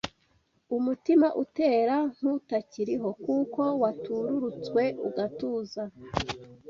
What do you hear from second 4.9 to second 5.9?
ugatuza